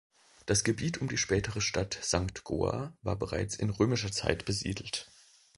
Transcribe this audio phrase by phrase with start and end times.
[0.47, 5.11] Das Gebiet um die spätere Stadt Sankt Goar war bereits in römischer Zeit besiedelt.